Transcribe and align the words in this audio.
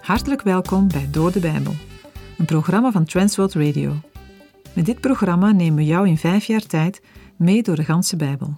Hartelijk 0.00 0.42
welkom 0.42 0.88
bij 0.88 1.08
Door 1.10 1.32
de 1.32 1.40
Bijbel, 1.40 1.74
een 2.38 2.44
programma 2.44 2.90
van 2.90 3.04
Transworld 3.04 3.54
Radio. 3.54 3.94
Met 4.72 4.86
dit 4.86 5.00
programma 5.00 5.52
nemen 5.52 5.76
we 5.76 5.84
jou 5.84 6.08
in 6.08 6.18
vijf 6.18 6.44
jaar 6.44 6.66
tijd 6.66 7.02
mee 7.36 7.62
door 7.62 7.76
de 7.76 7.84
ganse 7.84 8.16
Bijbel. 8.16 8.54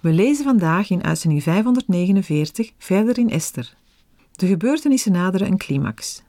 We 0.00 0.12
lezen 0.12 0.44
vandaag 0.44 0.90
in 0.90 1.04
uitzending 1.04 1.42
549 1.42 2.72
verder 2.78 3.18
in 3.18 3.30
Esther. 3.30 3.77
De 4.38 4.46
gebeurtenissen 4.46 5.12
naderen 5.12 5.46
een 5.46 5.58
climax. 5.58 6.22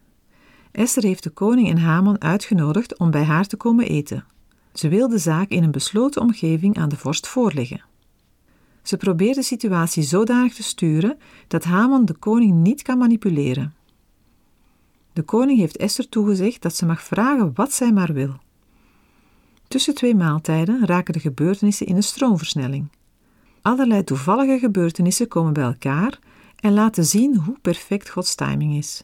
Esther 0.71 1.03
heeft 1.03 1.23
de 1.23 1.29
koning 1.29 1.69
en 1.69 1.77
Haman 1.77 2.21
uitgenodigd 2.21 2.97
om 2.97 3.11
bij 3.11 3.23
haar 3.23 3.45
te 3.45 3.57
komen 3.57 3.85
eten. 3.85 4.25
Ze 4.73 4.87
wil 4.87 5.09
de 5.09 5.17
zaak 5.17 5.49
in 5.49 5.63
een 5.63 5.71
besloten 5.71 6.21
omgeving 6.21 6.77
aan 6.77 6.89
de 6.89 6.97
vorst 6.97 7.27
voorleggen. 7.27 7.83
Ze 8.83 8.97
probeert 8.97 9.35
de 9.35 9.43
situatie 9.43 10.03
zodanig 10.03 10.53
te 10.53 10.63
sturen 10.63 11.17
dat 11.47 11.63
Haman 11.63 12.05
de 12.05 12.13
koning 12.13 12.53
niet 12.53 12.81
kan 12.81 12.97
manipuleren. 12.97 13.73
De 15.13 15.23
koning 15.23 15.59
heeft 15.59 15.77
Esther 15.77 16.09
toegezegd 16.09 16.61
dat 16.61 16.75
ze 16.75 16.85
mag 16.85 17.03
vragen 17.03 17.51
wat 17.53 17.73
zij 17.73 17.91
maar 17.91 18.13
wil. 18.13 18.35
Tussen 19.67 19.93
twee 19.93 20.15
maaltijden 20.15 20.85
raken 20.85 21.13
de 21.13 21.19
gebeurtenissen 21.19 21.85
in 21.85 21.95
een 21.95 22.03
stroomversnelling. 22.03 22.87
Allerlei 23.61 24.03
toevallige 24.03 24.59
gebeurtenissen 24.59 25.27
komen 25.27 25.53
bij 25.53 25.63
elkaar 25.63 26.19
en 26.59 26.73
laten 26.73 27.05
zien 27.05 27.35
hoe 27.35 27.59
perfect 27.61 28.09
Gods 28.09 28.35
timing 28.35 28.75
is. 28.75 29.03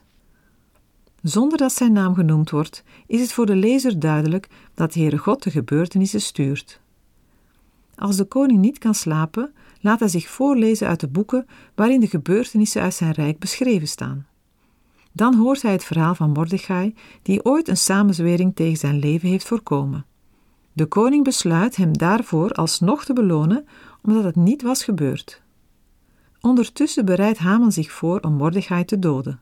Zonder 1.22 1.58
dat 1.58 1.72
zijn 1.72 1.92
naam 1.92 2.14
genoemd 2.14 2.50
wordt, 2.50 2.82
is 3.06 3.20
het 3.20 3.32
voor 3.32 3.46
de 3.46 3.56
lezer 3.56 3.98
duidelijk 3.98 4.48
dat 4.74 4.94
Heere 4.94 5.18
God 5.18 5.42
de 5.42 5.50
gebeurtenissen 5.50 6.20
stuurt. 6.20 6.80
Als 7.96 8.16
de 8.16 8.24
koning 8.24 8.58
niet 8.58 8.78
kan 8.78 8.94
slapen, 8.94 9.52
laat 9.80 10.00
hij 10.00 10.08
zich 10.08 10.28
voorlezen 10.28 10.88
uit 10.88 11.00
de 11.00 11.08
boeken 11.08 11.46
waarin 11.74 12.00
de 12.00 12.08
gebeurtenissen 12.08 12.82
uit 12.82 12.94
zijn 12.94 13.12
rijk 13.12 13.38
beschreven 13.38 13.88
staan. 13.88 14.26
Dan 15.12 15.34
hoort 15.34 15.62
hij 15.62 15.72
het 15.72 15.84
verhaal 15.84 16.14
van 16.14 16.30
Mordechai, 16.30 16.94
die 17.22 17.44
ooit 17.44 17.68
een 17.68 17.76
samenzwering 17.76 18.54
tegen 18.54 18.76
zijn 18.76 18.98
leven 18.98 19.28
heeft 19.28 19.46
voorkomen. 19.46 20.06
De 20.72 20.86
koning 20.86 21.24
besluit 21.24 21.76
hem 21.76 21.98
daarvoor 21.98 22.50
alsnog 22.52 23.04
te 23.04 23.12
belonen, 23.12 23.66
omdat 24.02 24.24
het 24.24 24.36
niet 24.36 24.62
was 24.62 24.84
gebeurd. 24.84 25.42
Ondertussen 26.46 27.04
bereidt 27.04 27.38
Haman 27.38 27.72
zich 27.72 27.92
voor 27.92 28.20
om 28.20 28.32
Mordechai 28.32 28.84
te 28.84 28.98
doden. 28.98 29.40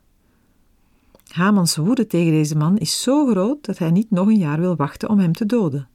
Hamans 1.26 1.76
woede 1.76 2.06
tegen 2.06 2.32
deze 2.32 2.56
man 2.56 2.78
is 2.78 3.02
zo 3.02 3.26
groot 3.26 3.64
dat 3.64 3.78
hij 3.78 3.90
niet 3.90 4.10
nog 4.10 4.26
een 4.26 4.38
jaar 4.38 4.60
wil 4.60 4.76
wachten 4.76 5.08
om 5.08 5.18
hem 5.18 5.32
te 5.32 5.46
doden. 5.46 5.88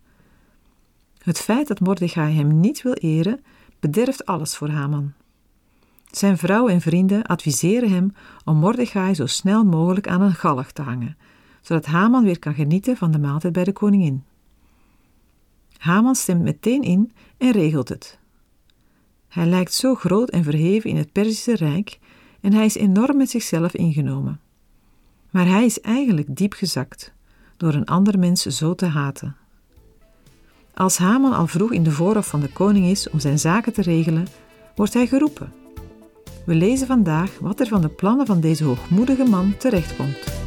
Het 1.23 1.39
feit 1.39 1.67
dat 1.67 1.79
Mordechai 1.79 2.35
hem 2.35 2.59
niet 2.59 2.81
wil 2.81 2.93
eren, 2.93 3.43
bederft 3.79 4.25
alles 4.25 4.55
voor 4.55 4.69
Haman. 4.69 5.13
Zijn 6.11 6.37
vrouw 6.37 6.67
en 6.67 6.81
vrienden 6.81 7.23
adviseren 7.23 7.89
hem 7.89 8.13
om 8.45 8.57
Mordechai 8.57 9.15
zo 9.15 9.25
snel 9.25 9.63
mogelijk 9.63 10.07
aan 10.07 10.21
een 10.21 10.35
galg 10.35 10.71
te 10.71 10.81
hangen, 10.81 11.17
zodat 11.61 11.85
Haman 11.85 12.23
weer 12.23 12.39
kan 12.39 12.53
genieten 12.53 12.97
van 12.97 13.11
de 13.11 13.19
maaltijd 13.19 13.53
bij 13.53 13.63
de 13.63 13.73
koningin. 13.73 14.23
Haman 15.77 16.15
stemt 16.15 16.41
meteen 16.41 16.81
in 16.81 17.11
en 17.37 17.51
regelt 17.51 17.89
het. 17.89 18.18
Hij 19.29 19.45
lijkt 19.45 19.73
zo 19.73 19.95
groot 19.95 20.29
en 20.29 20.43
verheven 20.43 20.89
in 20.89 20.97
het 20.97 21.11
Perzische 21.11 21.55
Rijk 21.55 21.99
en 22.41 22.53
hij 22.53 22.65
is 22.65 22.75
enorm 22.75 23.17
met 23.17 23.29
zichzelf 23.29 23.73
ingenomen. 23.73 24.39
Maar 25.29 25.47
hij 25.47 25.65
is 25.65 25.81
eigenlijk 25.81 26.35
diep 26.35 26.53
gezakt 26.53 27.13
door 27.57 27.73
een 27.73 27.85
ander 27.85 28.19
mens 28.19 28.41
zo 28.41 28.75
te 28.75 28.85
haten. 28.85 29.35
Als 30.73 30.97
Haman 30.97 31.33
al 31.33 31.47
vroeg 31.47 31.71
in 31.71 31.83
de 31.83 31.91
voorhof 31.91 32.27
van 32.27 32.39
de 32.39 32.51
koning 32.51 32.85
is 32.85 33.09
om 33.09 33.19
zijn 33.19 33.39
zaken 33.39 33.73
te 33.73 33.81
regelen, 33.81 34.27
wordt 34.75 34.93
hij 34.93 35.07
geroepen 35.07 35.59
we 36.49 36.55
lezen 36.55 36.87
vandaag 36.87 37.39
wat 37.39 37.59
er 37.59 37.67
van 37.67 37.81
de 37.81 37.89
plannen 37.89 38.25
van 38.25 38.39
deze 38.39 38.63
hoogmoedige 38.63 39.23
man 39.23 39.57
terechtkomt. 39.57 40.38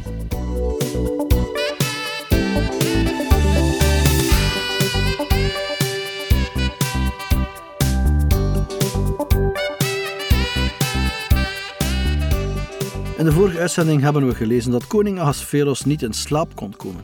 In 13.23 13.29
de 13.29 13.35
vorige 13.35 13.59
uitzending 13.59 14.01
hebben 14.01 14.27
we 14.27 14.35
gelezen 14.35 14.71
dat 14.71 14.87
koning 14.87 15.19
Ahasveros 15.19 15.85
niet 15.85 16.01
in 16.01 16.13
slaap 16.13 16.55
kon 16.55 16.75
komen. 16.75 17.03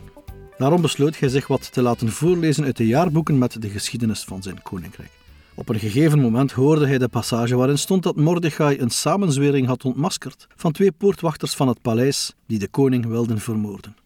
Daarom 0.58 0.80
besloot 0.80 1.18
hij 1.18 1.28
zich 1.28 1.46
wat 1.46 1.72
te 1.72 1.82
laten 1.82 2.08
voorlezen 2.12 2.64
uit 2.64 2.76
de 2.76 2.86
jaarboeken 2.86 3.38
met 3.38 3.62
de 3.62 3.68
geschiedenis 3.68 4.24
van 4.24 4.42
zijn 4.42 4.62
koninkrijk. 4.62 5.10
Op 5.54 5.68
een 5.68 5.78
gegeven 5.78 6.20
moment 6.20 6.52
hoorde 6.52 6.86
hij 6.86 6.98
de 6.98 7.08
passage 7.08 7.56
waarin 7.56 7.78
stond 7.78 8.02
dat 8.02 8.16
Mordechai 8.16 8.78
een 8.78 8.90
samenzwering 8.90 9.66
had 9.66 9.84
ontmaskerd 9.84 10.46
van 10.56 10.72
twee 10.72 10.92
poortwachters 10.92 11.54
van 11.54 11.68
het 11.68 11.82
paleis 11.82 12.34
die 12.46 12.58
de 12.58 12.68
koning 12.68 13.06
wilden 13.06 13.38
vermoorden. 13.38 13.96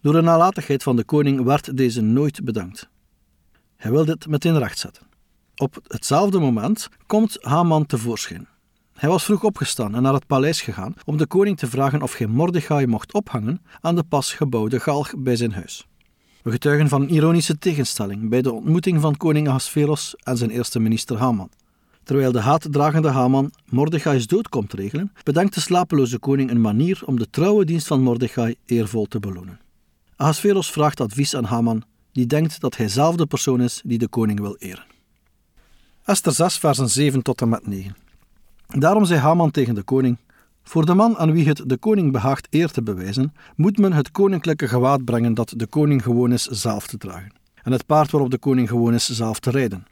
Door 0.00 0.12
de 0.12 0.20
nalatigheid 0.20 0.82
van 0.82 0.96
de 0.96 1.04
koning 1.04 1.42
werd 1.42 1.76
deze 1.76 2.00
nooit 2.00 2.44
bedankt. 2.44 2.88
Hij 3.76 3.90
wilde 3.90 4.12
het 4.12 4.26
meteen 4.26 4.58
rechtzetten. 4.58 5.06
Op 5.56 5.78
hetzelfde 5.86 6.38
moment 6.38 6.88
komt 7.06 7.38
Haman 7.40 7.86
tevoorschijn. 7.86 8.48
Hij 9.00 9.08
was 9.08 9.24
vroeg 9.24 9.44
opgestaan 9.44 9.94
en 9.94 10.02
naar 10.02 10.14
het 10.14 10.26
paleis 10.26 10.60
gegaan 10.60 10.94
om 11.04 11.16
de 11.16 11.26
koning 11.26 11.58
te 11.58 11.66
vragen 11.66 12.02
of 12.02 12.16
hij 12.16 12.26
Mordechai 12.26 12.86
mocht 12.86 13.12
ophangen 13.12 13.62
aan 13.80 13.94
de 13.94 14.02
pas 14.02 14.32
gebouwde 14.32 14.80
galg 14.80 15.14
bij 15.16 15.36
zijn 15.36 15.52
huis. 15.52 15.86
We 16.42 16.50
getuigen 16.50 16.88
van 16.88 17.02
een 17.02 17.08
ironische 17.08 17.58
tegenstelling 17.58 18.28
bij 18.28 18.42
de 18.42 18.52
ontmoeting 18.52 19.00
van 19.00 19.16
koning 19.16 19.48
Ahasveros 19.48 20.14
en 20.16 20.36
zijn 20.36 20.50
eerste 20.50 20.80
minister 20.80 21.16
Haman. 21.16 21.50
Terwijl 22.02 22.32
de 22.32 22.40
haatdragende 22.40 23.08
Haman 23.08 23.52
Mordechai's 23.68 24.26
dood 24.26 24.48
komt 24.48 24.72
regelen, 24.72 25.12
bedenkt 25.22 25.54
de 25.54 25.60
slapeloze 25.60 26.18
koning 26.18 26.50
een 26.50 26.60
manier 26.60 27.02
om 27.04 27.18
de 27.18 27.30
trouwe 27.30 27.64
dienst 27.64 27.86
van 27.86 28.02
Mordechai 28.02 28.54
eervol 28.66 29.06
te 29.06 29.18
belonen. 29.18 29.60
Ahasveros 30.16 30.70
vraagt 30.70 31.00
advies 31.00 31.36
aan 31.36 31.44
Haman, 31.44 31.82
die 32.12 32.26
denkt 32.26 32.60
dat 32.60 32.76
hij 32.76 32.88
zelf 32.88 33.16
de 33.16 33.26
persoon 33.26 33.60
is 33.60 33.80
die 33.84 33.98
de 33.98 34.08
koning 34.08 34.40
wil 34.40 34.56
eren. 34.56 34.86
Esther 36.04 36.32
6, 36.32 36.58
versen 36.58 36.88
7 36.88 37.22
tot 37.22 37.40
en 37.40 37.48
met 37.48 37.66
9. 37.66 38.08
Daarom 38.78 39.04
zei 39.04 39.20
Haman 39.20 39.50
tegen 39.50 39.74
de 39.74 39.82
koning: 39.82 40.16
voor 40.62 40.86
de 40.86 40.94
man 40.94 41.16
aan 41.16 41.32
wie 41.32 41.48
het 41.48 41.62
de 41.66 41.76
koning 41.76 42.12
behaagt 42.12 42.46
eer 42.50 42.70
te 42.70 42.82
bewijzen, 42.82 43.32
moet 43.56 43.78
men 43.78 43.92
het 43.92 44.10
koninklijke 44.10 44.68
gewaad 44.68 45.04
brengen 45.04 45.34
dat 45.34 45.52
de 45.56 45.66
koning 45.66 46.02
gewoon 46.02 46.32
is 46.32 46.44
zelf 46.44 46.86
te 46.86 46.98
dragen, 46.98 47.32
en 47.62 47.72
het 47.72 47.86
paard 47.86 48.10
waarop 48.10 48.30
de 48.30 48.38
koning 48.38 48.68
gewoon 48.68 48.94
is 48.94 49.08
zelf 49.08 49.40
te 49.40 49.50
rijden. 49.50 49.86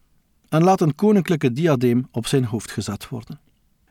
En 0.49 0.63
laat 0.63 0.81
een 0.81 0.95
koninklijke 0.95 1.53
diadeem 1.53 2.09
op 2.11 2.27
zijn 2.27 2.45
hoofd 2.45 2.71
gezet 2.71 3.09
worden. 3.09 3.41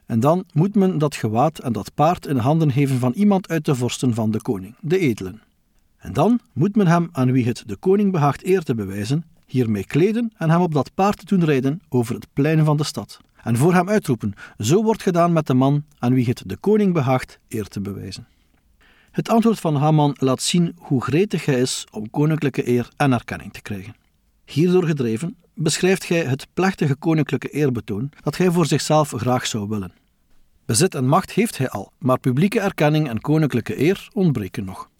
En 0.06 0.20
dan 0.20 0.44
moet 0.52 0.74
men 0.74 0.98
dat 0.98 1.14
gewaad 1.14 1.58
en 1.58 1.72
dat 1.72 1.94
paard 1.94 2.26
in 2.26 2.36
handen 2.36 2.72
geven 2.72 2.98
van 2.98 3.12
iemand 3.12 3.48
uit 3.48 3.64
de 3.64 3.74
vorsten 3.74 4.14
van 4.14 4.30
de 4.30 4.42
koning, 4.42 4.74
de 4.80 4.98
edelen. 4.98 5.40
En 5.98 6.12
dan 6.12 6.40
moet 6.52 6.76
men 6.76 6.86
hem 6.86 7.08
aan 7.12 7.32
wie 7.32 7.46
het 7.46 7.62
de 7.66 7.76
koning 7.76 8.12
behaagt 8.12 8.44
eer 8.44 8.62
te 8.62 8.74
bewijzen, 8.74 9.24
hiermee 9.46 9.84
kleden 9.84 10.32
en 10.36 10.50
hem 10.50 10.60
op 10.60 10.72
dat 10.74 10.94
paard 10.94 11.28
doen 11.28 11.44
rijden 11.44 11.80
over 11.88 12.14
het 12.14 12.26
plein 12.32 12.64
van 12.64 12.76
de 12.76 12.84
stad 12.84 13.20
en 13.48 13.56
voor 13.56 13.74
hem 13.74 13.88
uitroepen: 13.88 14.34
Zo 14.58 14.82
wordt 14.82 15.02
gedaan 15.02 15.32
met 15.32 15.46
de 15.46 15.54
man 15.54 15.84
aan 15.98 16.14
wie 16.14 16.26
het 16.26 16.42
de 16.46 16.56
koning 16.56 16.92
behaagt 16.92 17.38
eer 17.48 17.66
te 17.66 17.80
bewijzen. 17.80 18.28
Het 19.10 19.28
antwoord 19.28 19.60
van 19.60 19.76
Haman 19.76 20.16
laat 20.18 20.42
zien 20.42 20.76
hoe 20.76 21.02
gretig 21.02 21.44
hij 21.44 21.60
is 21.60 21.86
om 21.90 22.10
koninklijke 22.10 22.68
eer 22.68 22.88
en 22.96 23.12
erkenning 23.12 23.52
te 23.52 23.62
krijgen. 23.62 23.96
Hierdoor 24.44 24.84
gedreven 24.84 25.36
beschrijft 25.54 26.08
hij 26.08 26.24
het 26.24 26.46
plechtige 26.54 26.96
koninklijke 26.96 27.48
eerbetoon 27.48 28.10
dat 28.22 28.36
hij 28.36 28.50
voor 28.50 28.66
zichzelf 28.66 29.12
graag 29.16 29.46
zou 29.46 29.68
willen. 29.68 29.92
Bezit 30.64 30.94
en 30.94 31.06
macht 31.06 31.32
heeft 31.32 31.58
hij 31.58 31.68
al, 31.68 31.92
maar 31.98 32.18
publieke 32.18 32.60
erkenning 32.60 33.08
en 33.08 33.20
koninklijke 33.20 33.80
eer 33.80 34.08
ontbreken 34.12 34.64
nog. 34.64 34.90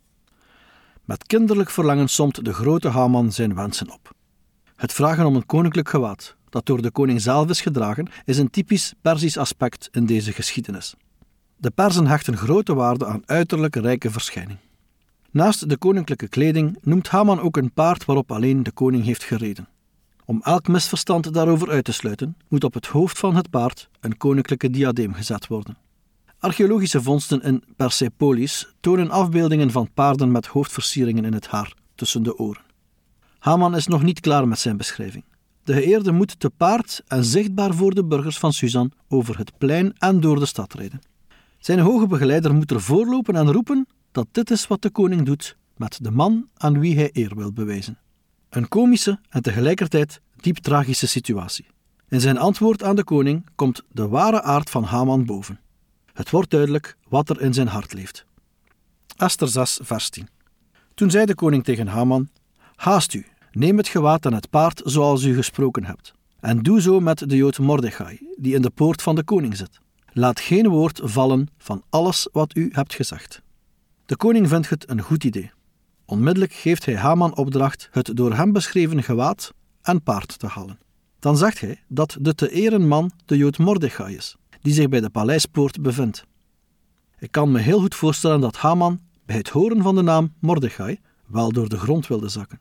Met 1.04 1.26
kinderlijk 1.26 1.70
verlangen 1.70 2.08
somt 2.08 2.44
de 2.44 2.52
grote 2.52 2.88
Haman 2.88 3.32
zijn 3.32 3.54
wensen 3.54 3.90
op. 3.90 4.10
Het 4.76 4.92
vragen 4.92 5.26
om 5.26 5.36
een 5.36 5.46
koninklijk 5.46 5.88
gewaad, 5.88 6.36
dat 6.50 6.66
door 6.66 6.82
de 6.82 6.90
koning 6.90 7.20
zelf 7.20 7.48
is 7.48 7.60
gedragen, 7.60 8.08
is 8.24 8.38
een 8.38 8.50
typisch 8.50 8.94
Persisch 9.00 9.36
aspect 9.36 9.88
in 9.92 10.06
deze 10.06 10.32
geschiedenis. 10.32 10.94
De 11.56 11.70
Perzen 11.70 12.06
hechten 12.06 12.36
grote 12.36 12.74
waarde 12.74 13.06
aan 13.06 13.22
uiterlijke 13.26 13.80
rijke 13.80 14.10
verschijning. 14.10 14.58
Naast 15.30 15.68
de 15.68 15.76
koninklijke 15.76 16.28
kleding 16.28 16.78
noemt 16.80 17.08
Haman 17.08 17.40
ook 17.40 17.56
een 17.56 17.72
paard 17.72 18.04
waarop 18.04 18.32
alleen 18.32 18.62
de 18.62 18.72
koning 18.72 19.04
heeft 19.04 19.24
gereden. 19.24 19.68
Om 20.24 20.40
elk 20.42 20.68
misverstand 20.68 21.34
daarover 21.34 21.70
uit 21.70 21.84
te 21.84 21.92
sluiten, 21.92 22.36
moet 22.48 22.64
op 22.64 22.74
het 22.74 22.86
hoofd 22.86 23.18
van 23.18 23.36
het 23.36 23.50
paard 23.50 23.88
een 24.00 24.16
koninklijke 24.16 24.70
diadeem 24.70 25.14
gezet 25.14 25.46
worden. 25.46 25.76
Archeologische 26.38 27.02
vondsten 27.02 27.42
in 27.42 27.64
Persepolis 27.76 28.74
tonen 28.80 29.10
afbeeldingen 29.10 29.70
van 29.70 29.88
paarden 29.94 30.30
met 30.30 30.46
hoofdversieringen 30.46 31.24
in 31.24 31.32
het 31.32 31.46
haar 31.46 31.74
tussen 31.94 32.22
de 32.22 32.38
oren. 32.38 32.62
Haman 33.38 33.76
is 33.76 33.86
nog 33.86 34.02
niet 34.02 34.20
klaar 34.20 34.48
met 34.48 34.58
zijn 34.58 34.76
beschrijving. 34.76 35.24
De 35.68 35.74
geëerde 35.74 36.12
moet 36.12 36.40
te 36.40 36.50
paard 36.50 37.02
en 37.06 37.24
zichtbaar 37.24 37.74
voor 37.74 37.94
de 37.94 38.04
burgers 38.04 38.38
van 38.38 38.52
Suzan 38.52 38.92
over 39.08 39.38
het 39.38 39.58
plein 39.58 39.94
en 39.98 40.20
door 40.20 40.38
de 40.38 40.46
stad 40.46 40.74
rijden. 40.74 41.00
Zijn 41.58 41.78
hoge 41.78 42.06
begeleider 42.06 42.54
moet 42.54 42.70
er 42.70 42.80
voorlopen 42.80 43.36
en 43.36 43.52
roepen 43.52 43.86
dat 44.12 44.26
dit 44.32 44.50
is 44.50 44.66
wat 44.66 44.82
de 44.82 44.90
koning 44.90 45.22
doet 45.22 45.56
met 45.76 45.98
de 46.02 46.10
man 46.10 46.48
aan 46.56 46.80
wie 46.80 46.96
hij 46.96 47.10
eer 47.12 47.36
wil 47.36 47.52
bewijzen. 47.52 47.98
Een 48.48 48.68
komische 48.68 49.20
en 49.28 49.42
tegelijkertijd 49.42 50.20
diep 50.36 50.56
tragische 50.56 51.06
situatie. 51.06 51.66
In 52.08 52.20
zijn 52.20 52.38
antwoord 52.38 52.82
aan 52.82 52.96
de 52.96 53.04
koning 53.04 53.46
komt 53.54 53.82
de 53.92 54.08
ware 54.08 54.42
aard 54.42 54.70
van 54.70 54.84
Haman 54.84 55.24
boven. 55.24 55.60
Het 56.12 56.30
wordt 56.30 56.50
duidelijk 56.50 56.96
wat 57.08 57.30
er 57.30 57.40
in 57.40 57.54
zijn 57.54 57.68
hart 57.68 57.92
leeft. 57.92 58.24
Esther 59.16 59.48
6, 59.48 59.80
vers 59.82 60.08
10. 60.08 60.28
Toen 60.94 61.10
zei 61.10 61.26
de 61.26 61.34
koning 61.34 61.64
tegen 61.64 61.86
Haman: 61.86 62.28
Haast 62.74 63.14
u, 63.14 63.26
neem 63.52 63.76
het 63.76 63.88
gewaad 63.88 64.26
en 64.26 64.32
het 64.32 64.50
paard 64.50 64.80
zoals 64.84 65.24
u 65.24 65.34
gesproken 65.34 65.84
hebt. 65.84 66.12
En 66.40 66.62
doe 66.62 66.80
zo 66.80 67.00
met 67.00 67.28
de 67.28 67.36
Jood 67.36 67.58
Mordechai, 67.58 68.18
die 68.36 68.54
in 68.54 68.62
de 68.62 68.70
poort 68.70 69.02
van 69.02 69.14
de 69.14 69.24
koning 69.24 69.56
zit. 69.56 69.80
Laat 70.12 70.40
geen 70.40 70.68
woord 70.68 71.00
vallen 71.04 71.48
van 71.58 71.82
alles 71.88 72.28
wat 72.32 72.56
u 72.56 72.68
hebt 72.72 72.94
gezegd. 72.94 73.42
De 74.06 74.16
koning 74.16 74.48
vindt 74.48 74.68
het 74.68 74.90
een 74.90 75.02
goed 75.02 75.24
idee. 75.24 75.50
Onmiddellijk 76.04 76.52
geeft 76.52 76.84
hij 76.84 76.96
Haman 76.96 77.36
opdracht 77.36 77.88
het 77.90 78.10
door 78.16 78.34
hem 78.34 78.52
beschreven 78.52 79.02
gewaad 79.02 79.52
en 79.82 80.02
paard 80.02 80.38
te 80.38 80.46
halen. 80.46 80.78
Dan 81.18 81.36
zegt 81.36 81.60
hij 81.60 81.82
dat 81.88 82.16
de 82.20 82.34
te 82.34 82.50
eren 82.50 82.88
man 82.88 83.10
de 83.24 83.36
Jood 83.36 83.58
Mordechai 83.58 84.16
is, 84.16 84.36
die 84.60 84.72
zich 84.72 84.88
bij 84.88 85.00
de 85.00 85.10
paleispoort 85.10 85.82
bevindt. 85.82 86.24
Ik 87.18 87.30
kan 87.30 87.52
me 87.52 87.58
heel 87.58 87.80
goed 87.80 87.94
voorstellen 87.94 88.40
dat 88.40 88.56
Haman 88.56 89.00
bij 89.26 89.36
het 89.36 89.48
horen 89.48 89.82
van 89.82 89.94
de 89.94 90.02
naam 90.02 90.34
Mordechai 90.40 90.98
wel 91.26 91.52
door 91.52 91.68
de 91.68 91.78
grond 91.78 92.06
wilde 92.06 92.28
zakken. 92.28 92.60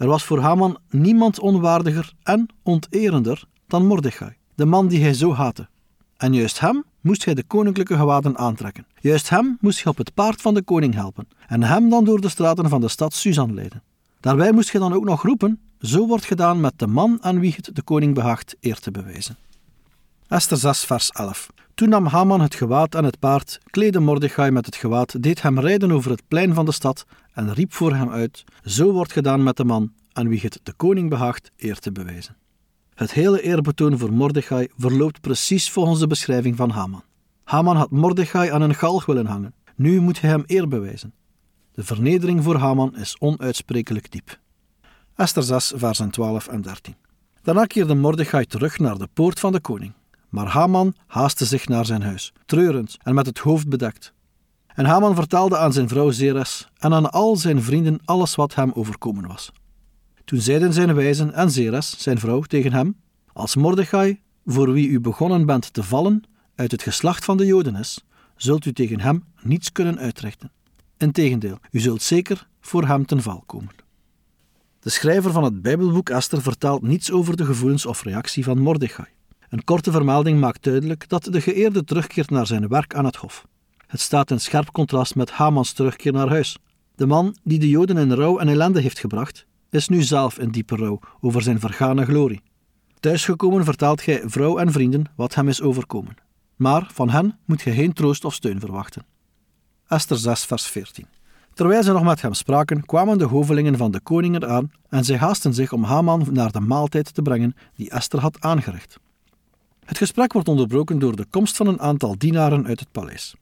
Er 0.00 0.06
was 0.06 0.24
voor 0.24 0.40
Haman 0.40 0.78
niemand 0.90 1.40
onwaardiger 1.40 2.12
en 2.22 2.46
onterender 2.62 3.44
dan 3.66 3.86
Mordechai, 3.86 4.32
de 4.54 4.64
man 4.64 4.88
die 4.88 5.02
hij 5.02 5.14
zo 5.14 5.34
haatte. 5.34 5.68
En 6.16 6.34
juist 6.34 6.60
hem 6.60 6.84
moest 7.00 7.24
hij 7.24 7.34
de 7.34 7.42
koninklijke 7.42 7.96
gewaden 7.96 8.38
aantrekken. 8.38 8.86
Juist 9.00 9.28
hem 9.28 9.58
moest 9.60 9.82
hij 9.82 9.92
op 9.92 9.98
het 9.98 10.14
paard 10.14 10.40
van 10.40 10.54
de 10.54 10.62
koning 10.62 10.94
helpen 10.94 11.28
en 11.48 11.62
hem 11.62 11.88
dan 11.88 12.04
door 12.04 12.20
de 12.20 12.28
straten 12.28 12.68
van 12.68 12.80
de 12.80 12.88
stad 12.88 13.14
Suzan 13.14 13.54
leiden. 13.54 13.82
Daarbij 14.20 14.52
moest 14.52 14.72
hij 14.72 14.80
dan 14.80 14.92
ook 14.92 15.04
nog 15.04 15.22
roepen: 15.22 15.60
Zo 15.80 16.06
wordt 16.06 16.24
gedaan 16.24 16.60
met 16.60 16.72
de 16.76 16.86
man 16.86 17.18
aan 17.20 17.40
wie 17.40 17.54
het 17.56 17.70
de 17.72 17.82
koning 17.82 18.14
behaagt 18.14 18.56
eer 18.60 18.78
te 18.78 18.90
bewijzen. 18.90 19.36
Esther 20.28 20.56
6, 20.56 20.84
vers 20.84 21.10
11. 21.10 21.48
Toen 21.80 21.88
nam 21.88 22.06
Haman 22.06 22.40
het 22.40 22.54
gewaad 22.54 22.94
en 22.94 23.04
het 23.04 23.18
paard, 23.18 23.58
kleedde 23.70 24.00
Mordechai 24.00 24.50
met 24.50 24.66
het 24.66 24.76
gewaad, 24.76 25.22
deed 25.22 25.42
hem 25.42 25.58
rijden 25.58 25.90
over 25.90 26.10
het 26.10 26.22
plein 26.28 26.54
van 26.54 26.64
de 26.64 26.72
stad 26.72 27.06
en 27.32 27.54
riep 27.54 27.72
voor 27.72 27.94
hem 27.94 28.10
uit: 28.10 28.44
Zo 28.64 28.92
wordt 28.92 29.12
gedaan 29.12 29.42
met 29.42 29.56
de 29.56 29.64
man 29.64 29.92
aan 30.12 30.28
wie 30.28 30.40
het 30.40 30.60
de 30.62 30.72
koning 30.72 31.10
behaagt 31.10 31.50
eer 31.56 31.78
te 31.78 31.92
bewijzen. 31.92 32.36
Het 32.94 33.12
hele 33.12 33.42
eerbetoon 33.42 33.98
voor 33.98 34.12
Mordechai 34.12 34.68
verloopt 34.78 35.20
precies 35.20 35.70
volgens 35.70 36.00
de 36.00 36.06
beschrijving 36.06 36.56
van 36.56 36.70
Haman. 36.70 37.02
Haman 37.44 37.76
had 37.76 37.90
Mordechai 37.90 38.50
aan 38.50 38.62
een 38.62 38.74
galg 38.74 39.06
willen 39.06 39.26
hangen. 39.26 39.54
Nu 39.76 40.00
moet 40.00 40.20
hij 40.20 40.30
hem 40.30 40.44
eer 40.46 40.68
bewijzen. 40.68 41.12
De 41.72 41.84
vernedering 41.84 42.42
voor 42.42 42.56
Haman 42.56 42.96
is 42.96 43.16
onuitsprekelijk 43.18 44.10
diep. 44.10 44.38
Esther 45.14 45.42
6, 45.42 45.72
versen 45.76 46.10
12 46.10 46.48
en 46.48 46.62
13. 46.62 46.94
Daarna 47.42 47.64
keerde 47.64 47.94
Mordechai 47.94 48.46
terug 48.46 48.78
naar 48.78 48.98
de 48.98 49.08
poort 49.12 49.40
van 49.40 49.52
de 49.52 49.60
koning. 49.60 49.92
Maar 50.30 50.46
Haman 50.46 50.94
haastte 51.06 51.44
zich 51.44 51.68
naar 51.68 51.86
zijn 51.86 52.02
huis, 52.02 52.32
treurend 52.46 52.96
en 53.02 53.14
met 53.14 53.26
het 53.26 53.38
hoofd 53.38 53.68
bedekt. 53.68 54.12
En 54.66 54.84
Haman 54.84 55.14
vertelde 55.14 55.56
aan 55.56 55.72
zijn 55.72 55.88
vrouw 55.88 56.10
Zeres 56.10 56.68
en 56.78 56.94
aan 56.94 57.10
al 57.10 57.36
zijn 57.36 57.62
vrienden 57.62 58.00
alles 58.04 58.34
wat 58.34 58.54
hem 58.54 58.72
overkomen 58.72 59.26
was. 59.26 59.52
Toen 60.24 60.40
zeiden 60.40 60.72
zijn 60.72 60.94
wijzen 60.94 61.34
en 61.34 61.50
Zeres, 61.50 61.98
zijn 61.98 62.18
vrouw, 62.18 62.40
tegen 62.40 62.72
hem: 62.72 62.96
Als 63.32 63.56
Mordechai, 63.56 64.20
voor 64.44 64.72
wie 64.72 64.88
u 64.88 65.00
begonnen 65.00 65.46
bent 65.46 65.72
te 65.72 65.82
vallen, 65.82 66.22
uit 66.54 66.70
het 66.70 66.82
geslacht 66.82 67.24
van 67.24 67.36
de 67.36 67.46
Joden 67.46 67.76
is, 67.76 68.04
zult 68.36 68.64
u 68.64 68.72
tegen 68.72 69.00
hem 69.00 69.24
niets 69.42 69.72
kunnen 69.72 69.98
uitrichten. 69.98 70.52
Integendeel, 70.96 71.58
u 71.70 71.80
zult 71.80 72.02
zeker 72.02 72.48
voor 72.60 72.86
hem 72.86 73.06
ten 73.06 73.22
val 73.22 73.42
komen. 73.46 73.74
De 74.80 74.90
schrijver 74.90 75.32
van 75.32 75.44
het 75.44 75.62
Bijbelboek 75.62 76.08
Esther 76.08 76.42
vertelt 76.42 76.82
niets 76.82 77.10
over 77.10 77.36
de 77.36 77.44
gevoelens 77.44 77.86
of 77.86 78.02
reactie 78.02 78.44
van 78.44 78.58
Mordechai. 78.58 79.08
Een 79.50 79.64
korte 79.64 79.90
vermelding 79.90 80.40
maakt 80.40 80.62
duidelijk 80.62 81.08
dat 81.08 81.24
de 81.24 81.40
geëerde 81.40 81.84
terugkeert 81.84 82.30
naar 82.30 82.46
zijn 82.46 82.68
werk 82.68 82.94
aan 82.94 83.04
het 83.04 83.16
hof. 83.16 83.46
Het 83.86 84.00
staat 84.00 84.30
in 84.30 84.40
scherp 84.40 84.70
contrast 84.72 85.14
met 85.14 85.30
Hamans 85.30 85.72
terugkeer 85.72 86.12
naar 86.12 86.28
huis. 86.28 86.58
De 86.94 87.06
man 87.06 87.36
die 87.42 87.58
de 87.58 87.68
Joden 87.68 87.96
in 87.96 88.12
rouw 88.12 88.38
en 88.38 88.48
ellende 88.48 88.80
heeft 88.80 88.98
gebracht, 88.98 89.46
is 89.70 89.88
nu 89.88 90.02
zelf 90.02 90.38
in 90.38 90.50
diepe 90.50 90.76
rouw 90.76 90.98
over 91.20 91.42
zijn 91.42 91.60
vergane 91.60 92.04
glorie. 92.04 92.42
Thuisgekomen 93.00 93.64
vertelt 93.64 94.00
gij 94.00 94.22
vrouw 94.24 94.58
en 94.58 94.72
vrienden 94.72 95.04
wat 95.16 95.34
hem 95.34 95.48
is 95.48 95.62
overkomen. 95.62 96.16
Maar 96.56 96.90
van 96.92 97.10
hen 97.10 97.38
moet 97.44 97.62
je 97.62 97.70
geen 97.70 97.92
troost 97.92 98.24
of 98.24 98.34
steun 98.34 98.60
verwachten. 98.60 99.04
Esther 99.88 100.16
6, 100.16 100.44
vers 100.44 100.66
14. 100.66 101.06
Terwijl 101.54 101.82
ze 101.82 101.92
nog 101.92 102.04
met 102.04 102.22
hem 102.22 102.34
spraken, 102.34 102.84
kwamen 102.84 103.18
de 103.18 103.24
hovelingen 103.24 103.76
van 103.76 103.90
de 103.90 104.00
koning 104.00 104.34
eraan 104.34 104.70
en 104.88 105.04
zij 105.04 105.16
haasten 105.16 105.54
zich 105.54 105.72
om 105.72 105.84
Haman 105.84 106.26
naar 106.30 106.52
de 106.52 106.60
maaltijd 106.60 107.14
te 107.14 107.22
brengen 107.22 107.54
die 107.74 107.90
Esther 107.90 108.20
had 108.20 108.40
aangericht. 108.40 108.98
Het 109.90 109.98
gesprek 109.98 110.32
wordt 110.32 110.48
onderbroken 110.48 110.98
door 110.98 111.16
de 111.16 111.26
komst 111.30 111.56
van 111.56 111.66
een 111.66 111.80
aantal 111.80 112.18
dienaren 112.18 112.66
uit 112.66 112.80
het 112.80 112.92
paleis. 112.92 113.34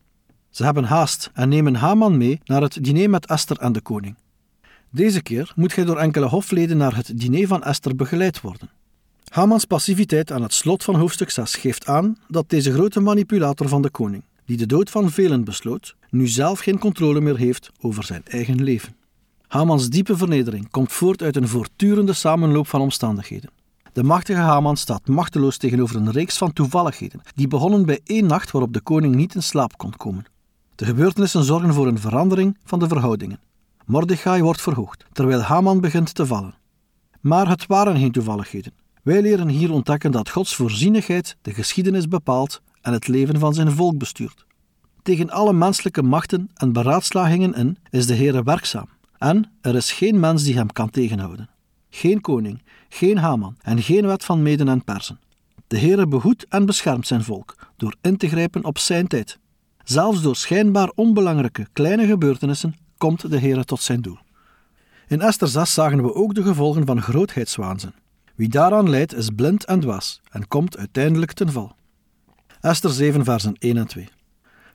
Ze 0.50 0.64
hebben 0.64 0.84
haast 0.84 1.30
en 1.34 1.48
nemen 1.48 1.74
Haman 1.74 2.16
mee 2.16 2.40
naar 2.44 2.62
het 2.62 2.84
diner 2.84 3.10
met 3.10 3.26
Esther 3.26 3.58
en 3.58 3.72
de 3.72 3.80
koning. 3.80 4.14
Deze 4.90 5.22
keer 5.22 5.52
moet 5.56 5.74
hij 5.74 5.84
door 5.84 5.96
enkele 5.98 6.26
hofleden 6.26 6.76
naar 6.76 6.96
het 6.96 7.12
diner 7.14 7.46
van 7.46 7.62
Esther 7.62 7.96
begeleid 7.96 8.40
worden. 8.40 8.70
Hamans 9.28 9.64
passiviteit 9.64 10.32
aan 10.32 10.42
het 10.42 10.54
slot 10.54 10.84
van 10.84 10.94
hoofdstuk 10.94 11.30
6 11.30 11.54
geeft 11.54 11.86
aan 11.86 12.16
dat 12.28 12.50
deze 12.50 12.72
grote 12.72 13.00
manipulator 13.00 13.68
van 13.68 13.82
de 13.82 13.90
koning, 13.90 14.22
die 14.44 14.56
de 14.56 14.66
dood 14.66 14.90
van 14.90 15.10
velen 15.10 15.44
besloot, 15.44 15.96
nu 16.10 16.28
zelf 16.28 16.58
geen 16.58 16.78
controle 16.78 17.20
meer 17.20 17.36
heeft 17.36 17.70
over 17.80 18.04
zijn 18.04 18.22
eigen 18.24 18.62
leven. 18.62 18.96
Hamans 19.46 19.88
diepe 19.88 20.16
vernedering 20.16 20.70
komt 20.70 20.92
voort 20.92 21.22
uit 21.22 21.36
een 21.36 21.48
voortdurende 21.48 22.12
samenloop 22.12 22.68
van 22.68 22.80
omstandigheden. 22.80 23.50
De 23.92 24.02
machtige 24.02 24.40
Haman 24.40 24.76
staat 24.76 25.08
machteloos 25.08 25.56
tegenover 25.56 25.96
een 25.96 26.10
reeks 26.10 26.38
van 26.38 26.52
toevalligheden, 26.52 27.20
die 27.34 27.48
begonnen 27.48 27.86
bij 27.86 28.00
één 28.04 28.26
nacht 28.26 28.50
waarop 28.50 28.72
de 28.72 28.80
koning 28.80 29.14
niet 29.14 29.34
in 29.34 29.42
slaap 29.42 29.76
kon 29.76 29.96
komen. 29.96 30.24
De 30.74 30.84
gebeurtenissen 30.84 31.44
zorgen 31.44 31.74
voor 31.74 31.86
een 31.86 31.98
verandering 31.98 32.58
van 32.64 32.78
de 32.78 32.88
verhoudingen. 32.88 33.40
Mordechai 33.84 34.42
wordt 34.42 34.60
verhoogd, 34.60 35.04
terwijl 35.12 35.40
Haman 35.40 35.80
begint 35.80 36.14
te 36.14 36.26
vallen. 36.26 36.54
Maar 37.20 37.48
het 37.48 37.66
waren 37.66 37.98
geen 37.98 38.12
toevalligheden. 38.12 38.72
Wij 39.02 39.22
leren 39.22 39.48
hier 39.48 39.72
ontdekken 39.72 40.10
dat 40.10 40.30
Gods 40.30 40.54
voorzienigheid 40.54 41.36
de 41.42 41.54
geschiedenis 41.54 42.08
bepaalt 42.08 42.60
en 42.82 42.92
het 42.92 43.08
leven 43.08 43.38
van 43.38 43.54
zijn 43.54 43.72
volk 43.72 43.98
bestuurt. 43.98 44.46
Tegen 45.02 45.30
alle 45.30 45.52
menselijke 45.52 46.02
machten 46.02 46.50
en 46.54 46.72
beraadslagingen 46.72 47.54
in 47.54 47.78
is 47.90 48.06
de 48.06 48.14
Heere 48.14 48.42
werkzaam, 48.42 48.88
en 49.18 49.50
er 49.60 49.74
is 49.74 49.92
geen 49.92 50.20
mens 50.20 50.42
die 50.42 50.56
hem 50.56 50.72
kan 50.72 50.90
tegenhouden. 50.90 51.48
Geen 51.90 52.20
koning, 52.20 52.62
geen 52.88 53.18
Haman 53.18 53.56
en 53.62 53.82
geen 53.82 54.06
wet 54.06 54.24
van 54.24 54.42
meden 54.42 54.68
en 54.68 54.84
persen. 54.84 55.20
De 55.66 55.78
Heere 55.78 56.06
behoedt 56.06 56.46
en 56.48 56.66
beschermt 56.66 57.06
zijn 57.06 57.24
volk 57.24 57.56
door 57.76 57.94
in 58.00 58.16
te 58.16 58.28
grijpen 58.28 58.64
op 58.64 58.78
zijn 58.78 59.06
tijd. 59.06 59.38
Zelfs 59.84 60.22
door 60.22 60.36
schijnbaar 60.36 60.92
onbelangrijke 60.94 61.66
kleine 61.72 62.06
gebeurtenissen 62.06 62.76
komt 62.96 63.30
de 63.30 63.38
Heere 63.38 63.64
tot 63.64 63.82
zijn 63.82 64.00
doel. 64.00 64.18
In 65.08 65.20
Esther 65.20 65.48
6 65.48 65.74
zagen 65.74 66.02
we 66.02 66.14
ook 66.14 66.34
de 66.34 66.42
gevolgen 66.42 66.86
van 66.86 67.02
grootheidswaanzin. 67.02 67.94
Wie 68.34 68.48
daaraan 68.48 68.90
leidt 68.90 69.14
is 69.14 69.28
blind 69.36 69.64
en 69.64 69.80
dwaas 69.80 70.20
en 70.30 70.48
komt 70.48 70.76
uiteindelijk 70.76 71.32
ten 71.32 71.52
val. 71.52 71.76
Esther 72.60 72.90
7 72.90 73.24
versen 73.24 73.54
1 73.58 73.76
en 73.76 73.86
2 73.86 74.08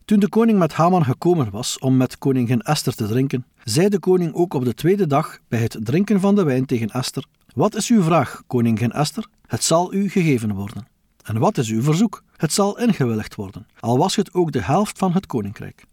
Toen 0.05 0.19
de 0.19 0.29
koning 0.29 0.59
met 0.59 0.73
Haman 0.73 1.05
gekomen 1.05 1.49
was 1.49 1.79
om 1.79 1.97
met 1.97 2.17
koningin 2.17 2.61
Esther 2.61 2.95
te 2.95 3.07
drinken, 3.07 3.45
zei 3.63 3.89
de 3.89 3.99
koning 3.99 4.33
ook 4.33 4.53
op 4.53 4.65
de 4.65 4.73
tweede 4.73 5.07
dag 5.07 5.39
bij 5.47 5.59
het 5.59 5.77
drinken 5.79 6.19
van 6.19 6.35
de 6.35 6.43
wijn 6.43 6.65
tegen 6.65 6.89
Esther: 6.89 7.25
Wat 7.53 7.75
is 7.75 7.89
uw 7.89 8.01
vraag, 8.01 8.43
koningin 8.47 8.91
Esther? 8.91 9.27
Het 9.47 9.63
zal 9.63 9.93
u 9.93 10.09
gegeven 10.09 10.53
worden. 10.53 10.87
En 11.23 11.39
wat 11.39 11.57
is 11.57 11.69
uw 11.69 11.81
verzoek? 11.81 12.23
Het 12.37 12.53
zal 12.53 12.79
ingewilligd 12.79 13.35
worden, 13.35 13.67
al 13.79 13.97
was 13.97 14.15
het 14.15 14.33
ook 14.33 14.51
de 14.51 14.61
helft 14.61 14.97
van 14.97 15.13
het 15.13 15.25
koninkrijk. 15.25 15.85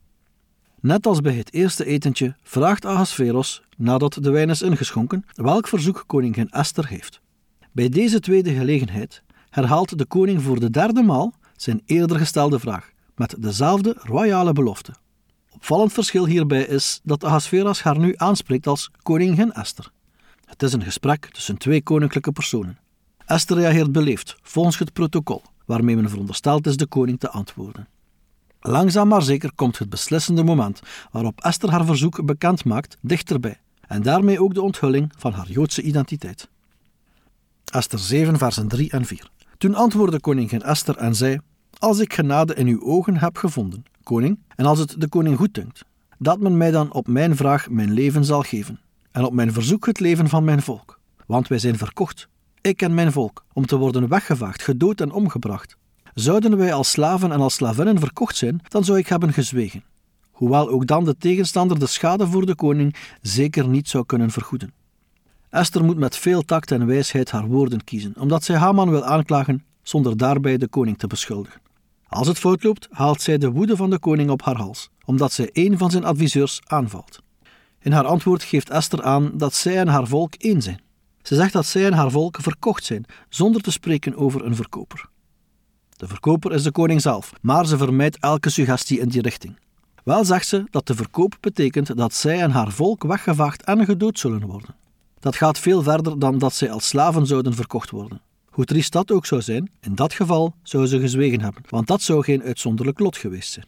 Net 0.80 1.06
als 1.06 1.20
bij 1.20 1.34
het 1.34 1.52
eerste 1.52 1.84
etentje 1.84 2.36
vraagt 2.42 2.84
Ahasveros, 2.84 3.62
nadat 3.76 4.18
de 4.20 4.30
wijn 4.30 4.50
is 4.50 4.62
ingeschonken, 4.62 5.24
welk 5.32 5.68
verzoek 5.68 6.04
koningin 6.06 6.50
Esther 6.50 6.88
heeft. 6.88 7.20
Bij 7.72 7.88
deze 7.88 8.20
tweede 8.20 8.54
gelegenheid 8.54 9.22
herhaalt 9.50 9.98
de 9.98 10.04
koning 10.04 10.42
voor 10.42 10.60
de 10.60 10.70
derde 10.70 11.02
maal 11.02 11.34
zijn 11.56 11.82
eerder 11.84 12.18
gestelde 12.18 12.58
vraag, 12.58 12.92
met 13.20 13.34
dezelfde 13.38 13.96
royale 13.98 14.52
belofte. 14.52 14.92
Opvallend 15.50 15.92
verschil 15.92 16.26
hierbij 16.26 16.62
is 16.62 17.00
dat 17.02 17.24
Ahasveros 17.24 17.82
haar 17.82 17.98
nu 17.98 18.14
aanspreekt 18.16 18.66
als 18.66 18.90
koningin 19.02 19.52
Esther. 19.52 19.90
Het 20.44 20.62
is 20.62 20.72
een 20.72 20.82
gesprek 20.82 21.26
tussen 21.32 21.58
twee 21.58 21.82
koninklijke 21.82 22.32
personen. 22.32 22.78
Esther 23.26 23.56
reageert 23.56 23.92
beleefd, 23.92 24.36
volgens 24.42 24.78
het 24.78 24.92
protocol, 24.92 25.42
waarmee 25.66 25.96
men 25.96 26.08
verondersteld 26.08 26.66
is 26.66 26.76
de 26.76 26.86
koning 26.86 27.20
te 27.20 27.30
antwoorden. 27.30 27.88
Langzaam 28.60 29.08
maar 29.08 29.22
zeker 29.22 29.52
komt 29.54 29.78
het 29.78 29.90
beslissende 29.90 30.44
moment 30.44 30.80
waarop 31.10 31.40
Esther 31.40 31.70
haar 31.70 31.84
verzoek 31.84 32.24
bekend 32.24 32.64
maakt 32.64 32.96
dichterbij 33.00 33.60
en 33.80 34.02
daarmee 34.02 34.42
ook 34.42 34.54
de 34.54 34.62
onthulling 34.62 35.12
van 35.18 35.32
haar 35.32 35.50
Joodse 35.50 35.82
identiteit. 35.82 36.48
Esther 37.64 37.98
7, 37.98 38.38
versen 38.38 38.68
3 38.68 38.90
en 38.90 39.04
4. 39.04 39.30
Toen 39.58 39.74
antwoordde 39.74 40.20
koningin 40.20 40.62
Esther 40.62 40.96
en 40.96 41.14
zei: 41.14 41.40
Als 41.80 41.98
ik 41.98 42.12
genade 42.12 42.54
in 42.54 42.66
uw 42.66 42.82
ogen 42.82 43.16
heb 43.16 43.36
gevonden, 43.36 43.84
koning, 44.02 44.38
en 44.56 44.66
als 44.66 44.78
het 44.78 44.94
de 44.98 45.08
koning 45.08 45.36
goeddunkt, 45.36 45.84
dat 46.18 46.40
men 46.40 46.56
mij 46.56 46.70
dan 46.70 46.92
op 46.92 47.06
mijn 47.06 47.36
vraag 47.36 47.70
mijn 47.70 47.92
leven 47.92 48.24
zal 48.24 48.42
geven, 48.42 48.80
en 49.10 49.24
op 49.24 49.32
mijn 49.32 49.52
verzoek 49.52 49.86
het 49.86 50.00
leven 50.00 50.28
van 50.28 50.44
mijn 50.44 50.62
volk. 50.62 50.98
Want 51.26 51.48
wij 51.48 51.58
zijn 51.58 51.78
verkocht, 51.78 52.28
ik 52.60 52.82
en 52.82 52.94
mijn 52.94 53.12
volk, 53.12 53.44
om 53.52 53.66
te 53.66 53.76
worden 53.76 54.08
weggevaagd, 54.08 54.62
gedood 54.62 55.00
en 55.00 55.12
omgebracht. 55.12 55.76
Zouden 56.14 56.56
wij 56.56 56.72
als 56.72 56.90
slaven 56.90 57.32
en 57.32 57.40
als 57.40 57.54
slavinnen 57.54 57.98
verkocht 57.98 58.36
zijn, 58.36 58.60
dan 58.68 58.84
zou 58.84 58.98
ik 58.98 59.06
hebben 59.08 59.32
gezwegen. 59.32 59.84
Hoewel 60.30 60.68
ook 60.68 60.86
dan 60.86 61.04
de 61.04 61.16
tegenstander 61.16 61.78
de 61.78 61.86
schade 61.86 62.26
voor 62.26 62.46
de 62.46 62.54
koning 62.54 62.96
zeker 63.20 63.68
niet 63.68 63.88
zou 63.88 64.06
kunnen 64.06 64.30
vergoeden. 64.30 64.72
Esther 65.50 65.84
moet 65.84 65.98
met 65.98 66.16
veel 66.16 66.42
tact 66.42 66.70
en 66.70 66.86
wijsheid 66.86 67.30
haar 67.30 67.46
woorden 67.46 67.84
kiezen, 67.84 68.14
omdat 68.18 68.44
zij 68.44 68.56
Haman 68.56 68.90
wil 68.90 69.04
aanklagen 69.04 69.64
zonder 69.82 70.16
daarbij 70.16 70.56
de 70.56 70.68
koning 70.68 70.98
te 70.98 71.06
beschuldigen. 71.06 71.68
Als 72.10 72.26
het 72.26 72.38
fout 72.38 72.62
loopt, 72.62 72.88
haalt 72.90 73.22
zij 73.22 73.38
de 73.38 73.50
woede 73.50 73.76
van 73.76 73.90
de 73.90 73.98
koning 73.98 74.30
op 74.30 74.42
haar 74.42 74.56
hals, 74.56 74.90
omdat 75.04 75.32
zij 75.32 75.50
een 75.52 75.78
van 75.78 75.90
zijn 75.90 76.04
adviseurs 76.04 76.60
aanvalt. 76.66 77.22
In 77.80 77.92
haar 77.92 78.04
antwoord 78.06 78.42
geeft 78.42 78.70
Esther 78.70 79.02
aan 79.02 79.30
dat 79.34 79.54
zij 79.54 79.78
en 79.78 79.88
haar 79.88 80.06
volk 80.06 80.34
één 80.34 80.62
zijn. 80.62 80.80
Ze 81.22 81.34
zegt 81.34 81.52
dat 81.52 81.66
zij 81.66 81.86
en 81.86 81.92
haar 81.92 82.10
volk 82.10 82.36
verkocht 82.40 82.84
zijn, 82.84 83.04
zonder 83.28 83.62
te 83.62 83.70
spreken 83.70 84.16
over 84.16 84.44
een 84.44 84.54
verkoper. 84.54 85.08
De 85.96 86.06
verkoper 86.06 86.52
is 86.52 86.62
de 86.62 86.72
koning 86.72 87.00
zelf, 87.00 87.32
maar 87.40 87.66
ze 87.66 87.76
vermijdt 87.76 88.18
elke 88.18 88.50
suggestie 88.50 89.00
in 89.00 89.08
die 89.08 89.22
richting. 89.22 89.58
Wel 90.04 90.24
zegt 90.24 90.46
ze 90.46 90.64
dat 90.70 90.86
de 90.86 90.94
verkoop 90.94 91.36
betekent 91.40 91.96
dat 91.96 92.14
zij 92.14 92.40
en 92.40 92.50
haar 92.50 92.70
volk 92.70 93.02
weggevaagd 93.02 93.62
en 93.62 93.84
gedood 93.84 94.18
zullen 94.18 94.46
worden. 94.46 94.74
Dat 95.18 95.36
gaat 95.36 95.58
veel 95.58 95.82
verder 95.82 96.18
dan 96.18 96.38
dat 96.38 96.54
zij 96.54 96.70
als 96.70 96.88
slaven 96.88 97.26
zouden 97.26 97.54
verkocht 97.54 97.90
worden. 97.90 98.20
Hoe 98.60 98.68
triest 98.68 98.92
dat 98.92 99.10
ook 99.10 99.26
zou 99.26 99.42
zijn, 99.42 99.70
in 99.80 99.94
dat 99.94 100.12
geval 100.12 100.54
zou 100.62 100.86
ze 100.86 101.00
gezwegen 101.00 101.40
hebben, 101.40 101.62
want 101.68 101.86
dat 101.86 102.02
zou 102.02 102.22
geen 102.22 102.42
uitzonderlijk 102.42 102.98
lot 102.98 103.16
geweest 103.16 103.52
zijn. 103.52 103.66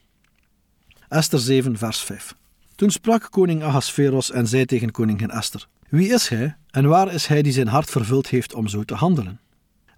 Esther 1.09 1.39
7, 1.39 1.79
vers 1.79 1.99
5. 1.99 2.35
Toen 2.75 2.91
sprak 2.91 3.27
koning 3.31 3.63
Ahasveros 3.63 4.31
en 4.31 4.47
zei 4.47 4.65
tegen 4.65 4.91
koningin 4.91 5.31
Esther: 5.31 5.69
Wie 5.89 6.13
is 6.13 6.29
hij 6.29 6.57
en 6.71 6.89
waar 6.89 7.13
is 7.13 7.27
hij 7.27 7.43
die 7.43 7.53
zijn 7.53 7.67
hart 7.67 7.91
vervuld 7.91 8.29
heeft 8.29 8.55
om 8.55 8.69
zo 8.69 8.83
te 8.83 8.95
handelen? 8.95 9.41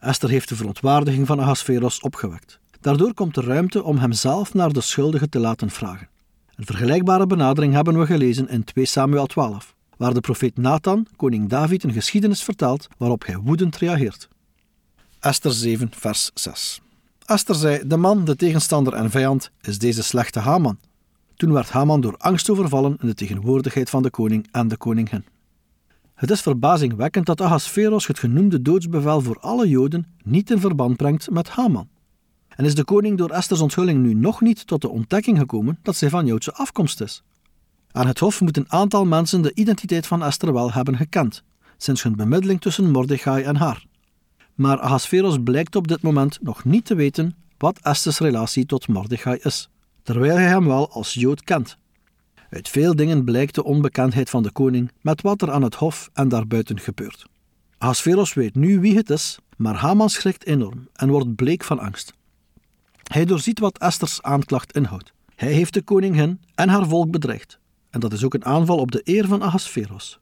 Esther 0.01 0.29
heeft 0.29 0.49
de 0.49 0.57
verontwaardiging 0.57 1.27
van 1.27 1.41
Ahasveros 1.41 2.01
opgewekt. 2.01 2.59
Daardoor 2.81 3.15
komt 3.15 3.37
er 3.37 3.45
ruimte 3.45 3.83
om 3.83 3.99
hem 3.99 4.13
zelf 4.13 4.55
naar 4.55 4.73
de 4.73 4.81
schuldige 4.81 5.29
te 5.29 5.39
laten 5.39 5.71
vragen. 5.71 6.09
Een 6.55 6.67
vergelijkbare 6.67 7.27
benadering 7.27 7.73
hebben 7.73 7.99
we 7.99 8.07
gelezen 8.07 8.49
in 8.49 8.65
2 8.65 8.85
Samuel 8.85 9.27
12, 9.27 9.75
waar 9.97 10.15
de 10.15 10.21
profeet 10.21 10.57
Nathan 10.57 11.07
koning 11.17 11.49
David 11.49 11.83
een 11.85 11.93
geschiedenis 11.93 12.43
vertelt 12.43 12.89
waarop 12.99 13.27
hij 13.27 13.37
woedend 13.37 13.77
reageert. 13.77 14.29
Esther 15.25 15.53
7, 15.53 15.91
vers 15.97 16.31
6. 16.35 16.81
Esther 17.25 17.55
zei: 17.55 17.87
De 17.87 17.97
man, 17.97 18.25
de 18.25 18.37
tegenstander 18.37 18.93
en 18.93 19.11
vijand, 19.11 19.51
is 19.61 19.79
deze 19.79 20.03
slechte 20.03 20.41
Haman. 20.41 20.79
Toen 21.37 21.53
werd 21.53 21.71
Haman 21.71 22.01
door 22.01 22.17
angst 22.17 22.51
overvallen 22.51 22.97
in 23.01 23.07
de 23.07 23.15
tegenwoordigheid 23.15 23.91
van 23.91 24.03
de 24.03 24.11
koning 24.11 24.49
en 24.51 24.69
de 24.69 24.77
koningin. 24.77 25.25
Het 26.15 26.31
is 26.31 26.41
verbazingwekkend 26.41 27.27
dat 27.27 27.41
Ahasveros 27.41 28.07
het 28.07 28.19
genoemde 28.19 28.63
doodsbevel 28.63 29.21
voor 29.21 29.39
alle 29.41 29.69
Joden 29.69 30.07
niet 30.23 30.51
in 30.51 30.61
verband 30.61 30.97
brengt 30.97 31.31
met 31.31 31.49
Haman. 31.49 31.89
En 32.49 32.65
is 32.65 32.75
de 32.75 32.85
koning 32.85 33.19
door 33.19 33.31
Esther's 33.31 33.61
onthulling 33.61 34.03
nu 34.03 34.15
nog 34.15 34.41
niet 34.41 34.67
tot 34.67 34.81
de 34.81 34.89
ontdekking 34.89 35.39
gekomen 35.39 35.79
dat 35.83 35.97
zij 35.97 36.09
van 36.09 36.27
Joodse 36.27 36.55
afkomst 36.55 37.01
is? 37.01 37.23
Aan 37.91 38.07
het 38.07 38.19
hof 38.19 38.41
moet 38.41 38.57
een 38.57 38.73
aantal 38.73 39.05
mensen 39.05 39.43
de 39.43 39.55
identiteit 39.55 40.07
van 40.07 40.23
Esther 40.23 40.53
wel 40.53 40.73
hebben 40.73 40.97
gekend, 40.97 41.43
sinds 41.77 42.03
hun 42.03 42.17
bemiddeling 42.17 42.61
tussen 42.61 42.91
Mordechai 42.91 43.43
en 43.43 43.57
haar. 43.57 43.85
Maar 44.55 44.81
Ahasveros 44.81 45.37
blijkt 45.45 45.77
op 45.77 45.89
dit 45.89 46.03
moment 46.03 46.39
nog 46.43 46.65
niet 46.65 46.85
te 46.85 46.95
weten 46.95 47.37
wat 47.59 47.79
Esther's 47.83 48.19
relatie 48.19 48.67
tot 48.67 48.89
Mordechai 48.89 49.39
is, 49.43 49.69
terwijl 50.03 50.37
hij 50.37 50.47
hem 50.47 50.67
wel 50.67 50.91
als 50.91 51.15
Jood 51.15 51.43
kent. 51.43 51.79
Uit 52.51 52.69
veel 52.69 52.97
dingen 52.97 53.25
blijkt 53.25 53.55
de 53.55 53.65
onbekendheid 53.65 54.31
van 54.31 54.43
de 54.43 54.51
koning 54.51 54.91
met 55.01 55.23
wat 55.23 55.43
er 55.43 55.51
aan 55.51 55.63
het 55.63 55.75
hof 55.75 56.11
en 56.13 56.29
daarbuiten 56.29 56.81
gebeurt. 56.81 57.27
Ahasveros 57.79 58.35
weet 58.35 58.55
nu 58.55 58.81
wie 58.81 58.97
het 58.97 59.11
is, 59.11 59.39
maar 59.57 59.75
Haman 59.75 60.11
schrikt 60.11 60.47
enorm 60.47 60.89
en 60.93 61.09
wordt 61.09 61.35
bleek 61.35 61.65
van 61.65 61.79
angst. 61.79 62.15
Hij 63.03 63.25
doorziet 63.25 63.59
wat 63.59 63.79
Esther's 63.79 64.23
aanklacht 64.23 64.73
inhoudt. 64.73 65.13
Hij 65.35 65.53
heeft 65.53 65.75
de 65.75 65.83
koningin 65.83 66.41
en 66.55 66.69
haar 66.69 66.87
volk 66.89 67.11
bedreigd. 67.11 67.59
En 67.91 68.01
dat 68.01 68.13
is 68.13 68.25
ook 68.25 68.35
een 68.35 68.45
aanval 68.45 68.79
op 68.79 68.91
de 68.93 69.01
eer 69.05 69.27
van 69.27 69.43
Ahasveros. 69.43 70.19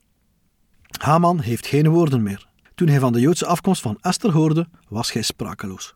Haman 0.99 1.41
heeft 1.41 1.67
geen 1.67 1.89
woorden 1.89 2.23
meer. 2.23 2.51
Toen 2.83 2.91
hij 2.91 3.01
van 3.01 3.13
de 3.13 3.21
Joodse 3.21 3.47
afkomst 3.47 3.83
van 3.83 3.99
Esther 4.01 4.33
hoorde, 4.33 4.69
was 4.89 5.13
hij 5.13 5.23
sprakeloos. 5.23 5.95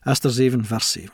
Esther 0.00 0.30
7, 0.30 0.64
vers 0.64 0.90
7. 0.90 1.12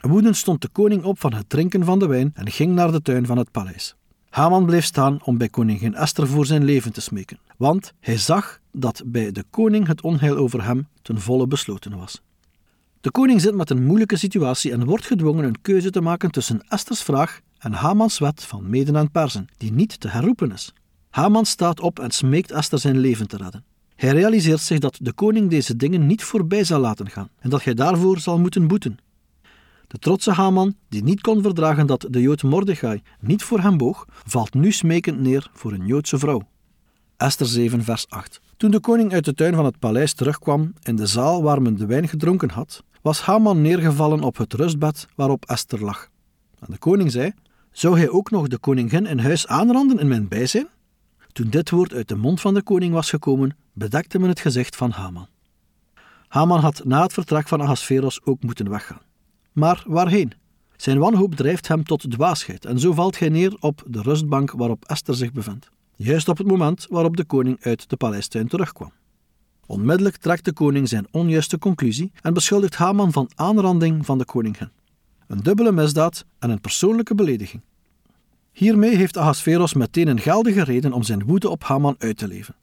Woedend 0.00 0.36
stond 0.36 0.62
de 0.62 0.68
koning 0.68 1.04
op 1.04 1.20
van 1.20 1.32
het 1.32 1.48
drinken 1.48 1.84
van 1.84 1.98
de 1.98 2.06
wijn 2.06 2.30
en 2.34 2.50
ging 2.50 2.74
naar 2.74 2.92
de 2.92 3.02
tuin 3.02 3.26
van 3.26 3.38
het 3.38 3.50
paleis. 3.50 3.96
Haman 4.28 4.66
bleef 4.66 4.84
staan 4.84 5.22
om 5.24 5.38
bij 5.38 5.48
koningin 5.48 5.94
Esther 5.94 6.28
voor 6.28 6.46
zijn 6.46 6.64
leven 6.64 6.92
te 6.92 7.00
smeken, 7.00 7.38
want 7.56 7.92
hij 8.00 8.18
zag 8.18 8.60
dat 8.72 9.02
bij 9.06 9.32
de 9.32 9.44
koning 9.50 9.86
het 9.86 10.00
onheil 10.00 10.36
over 10.36 10.64
hem 10.64 10.88
ten 11.02 11.20
volle 11.20 11.46
besloten 11.46 11.96
was. 11.96 12.20
De 13.00 13.10
koning 13.10 13.40
zit 13.40 13.54
met 13.54 13.70
een 13.70 13.86
moeilijke 13.86 14.16
situatie 14.16 14.72
en 14.72 14.84
wordt 14.84 15.06
gedwongen 15.06 15.44
een 15.44 15.60
keuze 15.60 15.90
te 15.90 16.00
maken 16.00 16.30
tussen 16.30 16.64
Esther's 16.68 17.02
vraag 17.02 17.40
en 17.58 17.72
Hamans 17.72 18.18
wet 18.18 18.44
van 18.44 18.70
Meden 18.70 18.96
en 18.96 19.10
Persen, 19.10 19.46
die 19.56 19.72
niet 19.72 20.00
te 20.00 20.08
herroepen 20.08 20.52
is. 20.52 20.72
Haman 21.10 21.46
staat 21.46 21.80
op 21.80 21.98
en 21.98 22.10
smeekt 22.10 22.52
Esther 22.52 22.78
zijn 22.78 22.98
leven 22.98 23.28
te 23.28 23.36
redden. 23.36 23.64
Hij 23.96 24.10
realiseert 24.10 24.60
zich 24.60 24.78
dat 24.78 24.98
de 25.00 25.12
koning 25.12 25.50
deze 25.50 25.76
dingen 25.76 26.06
niet 26.06 26.22
voorbij 26.22 26.64
zal 26.64 26.80
laten 26.80 27.10
gaan 27.10 27.28
en 27.38 27.50
dat 27.50 27.64
hij 27.64 27.74
daarvoor 27.74 28.18
zal 28.18 28.38
moeten 28.38 28.66
boeten. 28.66 28.98
De 29.86 29.98
trotse 29.98 30.32
Haman, 30.32 30.74
die 30.88 31.02
niet 31.02 31.20
kon 31.20 31.42
verdragen 31.42 31.86
dat 31.86 32.06
de 32.10 32.20
Jood 32.20 32.42
Mordechai 32.42 33.02
niet 33.20 33.42
voor 33.42 33.60
hem 33.60 33.76
boog, 33.76 34.06
valt 34.26 34.54
nu 34.54 34.72
smekend 34.72 35.20
neer 35.20 35.50
voor 35.52 35.72
een 35.72 35.86
Joodse 35.86 36.18
vrouw. 36.18 36.42
Esther 37.16 37.46
7, 37.46 37.84
vers 37.84 38.08
8. 38.08 38.40
Toen 38.56 38.70
de 38.70 38.80
koning 38.80 39.12
uit 39.12 39.24
de 39.24 39.34
tuin 39.34 39.54
van 39.54 39.64
het 39.64 39.78
paleis 39.78 40.12
terugkwam 40.12 40.72
in 40.82 40.96
de 40.96 41.06
zaal 41.06 41.42
waar 41.42 41.62
men 41.62 41.76
de 41.76 41.86
wijn 41.86 42.08
gedronken 42.08 42.50
had, 42.50 42.82
was 43.02 43.20
Haman 43.20 43.60
neergevallen 43.60 44.22
op 44.22 44.36
het 44.36 44.52
rustbed 44.52 45.06
waarop 45.14 45.44
Esther 45.44 45.84
lag. 45.84 46.08
En 46.58 46.66
de 46.70 46.78
koning 46.78 47.10
zei: 47.10 47.32
Zou 47.72 47.96
hij 47.98 48.08
ook 48.08 48.30
nog 48.30 48.48
de 48.48 48.58
koningin 48.58 49.06
in 49.06 49.18
huis 49.18 49.46
aanranden 49.46 49.98
in 49.98 50.08
mijn 50.08 50.28
bijzijn? 50.28 50.68
Toen 51.34 51.50
dit 51.50 51.70
woord 51.70 51.92
uit 51.94 52.08
de 52.08 52.16
mond 52.16 52.40
van 52.40 52.54
de 52.54 52.62
koning 52.62 52.92
was 52.92 53.10
gekomen, 53.10 53.56
bedekte 53.72 54.18
men 54.18 54.28
het 54.28 54.40
gezicht 54.40 54.76
van 54.76 54.90
Haman. 54.90 55.28
Haman 56.28 56.60
had 56.60 56.84
na 56.84 57.02
het 57.02 57.12
vertrek 57.12 57.48
van 57.48 57.60
Ahasveros 57.60 58.24
ook 58.24 58.42
moeten 58.42 58.70
weggaan. 58.70 59.00
Maar 59.52 59.84
waarheen? 59.86 60.32
Zijn 60.76 60.98
wanhoop 60.98 61.34
drijft 61.34 61.68
hem 61.68 61.84
tot 61.84 62.10
dwaasheid 62.10 62.64
en 62.64 62.78
zo 62.78 62.92
valt 62.92 63.18
hij 63.18 63.28
neer 63.28 63.56
op 63.60 63.82
de 63.86 64.02
rustbank 64.02 64.50
waarop 64.50 64.84
Esther 64.84 65.14
zich 65.14 65.32
bevindt. 65.32 65.68
Juist 65.96 66.28
op 66.28 66.38
het 66.38 66.46
moment 66.46 66.86
waarop 66.90 67.16
de 67.16 67.24
koning 67.24 67.64
uit 67.64 67.90
de 67.90 67.96
paleistuin 67.96 68.48
terugkwam. 68.48 68.92
Onmiddellijk 69.66 70.16
trekt 70.16 70.44
de 70.44 70.52
koning 70.52 70.88
zijn 70.88 71.06
onjuiste 71.10 71.58
conclusie 71.58 72.12
en 72.20 72.34
beschuldigt 72.34 72.74
Haman 72.74 73.12
van 73.12 73.30
aanranding 73.34 74.06
van 74.06 74.18
de 74.18 74.24
koningin. 74.24 74.70
Een 75.26 75.42
dubbele 75.42 75.72
misdaad 75.72 76.24
en 76.38 76.50
een 76.50 76.60
persoonlijke 76.60 77.14
belediging. 77.14 77.62
Hiermee 78.54 78.96
heeft 78.96 79.16
Ahasveros 79.16 79.74
meteen 79.74 80.08
een 80.08 80.20
geldige 80.20 80.64
reden 80.64 80.92
om 80.92 81.02
zijn 81.02 81.24
woede 81.24 81.48
op 81.48 81.64
Haman 81.64 81.94
uit 81.98 82.16
te 82.16 82.28
leven. 82.28 82.54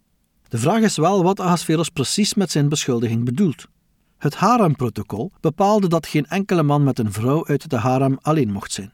De 0.47 0.57
vraag 0.57 0.81
is 0.81 0.97
wel 0.97 1.23
wat 1.23 1.39
Ahasveros 1.39 1.89
precies 1.89 2.33
met 2.33 2.51
zijn 2.51 2.69
beschuldiging 2.69 3.25
bedoelt. 3.25 3.65
Het 4.17 4.35
haremprotocol 4.35 5.31
bepaalde 5.39 5.87
dat 5.87 6.07
geen 6.07 6.25
enkele 6.25 6.63
man 6.63 6.83
met 6.83 6.99
een 6.99 7.11
vrouw 7.11 7.47
uit 7.47 7.69
de 7.69 7.75
harem 7.75 8.17
alleen 8.21 8.51
mocht 8.51 8.71
zijn. 8.71 8.93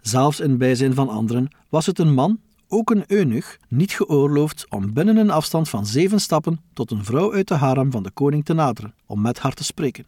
Zelfs 0.00 0.40
in 0.40 0.58
bijzijn 0.58 0.94
van 0.94 1.08
anderen 1.08 1.50
was 1.68 1.86
het 1.86 1.98
een 1.98 2.14
man, 2.14 2.40
ook 2.68 2.90
een 2.90 3.04
eunuch, 3.06 3.58
niet 3.68 3.92
geoorloofd 3.92 4.66
om 4.68 4.92
binnen 4.92 5.16
een 5.16 5.30
afstand 5.30 5.68
van 5.68 5.86
zeven 5.86 6.20
stappen 6.20 6.60
tot 6.72 6.90
een 6.90 7.04
vrouw 7.04 7.32
uit 7.32 7.48
de 7.48 7.54
harem 7.54 7.90
van 7.90 8.02
de 8.02 8.10
koning 8.10 8.44
te 8.44 8.54
naderen, 8.54 8.94
om 9.06 9.20
met 9.20 9.38
haar 9.38 9.54
te 9.54 9.64
spreken. 9.64 10.06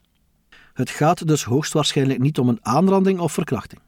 Het 0.73 0.91
gaat 0.91 1.27
dus 1.27 1.45
hoogstwaarschijnlijk 1.45 2.19
niet 2.19 2.39
om 2.39 2.49
een 2.49 2.65
aanranding 2.65 3.19
of 3.19 3.33
verkrachting. 3.33 3.81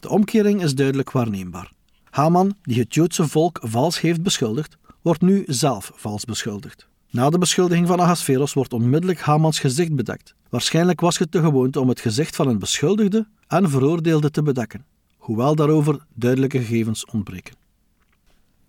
De 0.00 0.08
omkering 0.08 0.62
is 0.62 0.74
duidelijk 0.74 1.10
waarneembaar. 1.10 1.70
Haman, 2.12 2.54
die 2.62 2.80
het 2.80 2.94
Joodse 2.94 3.28
volk 3.28 3.60
vals 3.62 4.00
heeft 4.00 4.22
beschuldigd, 4.22 4.76
wordt 5.02 5.20
nu 5.20 5.42
zelf 5.46 5.92
vals 5.94 6.24
beschuldigd. 6.24 6.88
Na 7.10 7.30
de 7.30 7.38
beschuldiging 7.38 7.86
van 7.86 8.00
Ahasveros 8.00 8.52
wordt 8.52 8.72
onmiddellijk 8.72 9.20
Hamans 9.20 9.58
gezicht 9.58 9.94
bedekt. 9.94 10.34
Waarschijnlijk 10.48 11.00
was 11.00 11.18
het 11.18 11.32
de 11.32 11.40
gewoonte 11.40 11.80
om 11.80 11.88
het 11.88 12.00
gezicht 12.00 12.36
van 12.36 12.48
een 12.48 12.58
beschuldigde 12.58 13.26
en 13.46 13.70
veroordeelde 13.70 14.30
te 14.30 14.42
bedekken, 14.42 14.84
hoewel 15.16 15.54
daarover 15.54 16.06
duidelijke 16.14 16.58
gegevens 16.58 17.04
ontbreken. 17.04 17.54